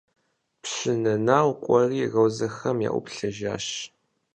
Пщы 0.61 0.91
Нэнау 1.03 1.49
кӀуэри 1.63 2.03
розэхэм 2.13 2.77
яӀуплъэжащ. 2.89 3.67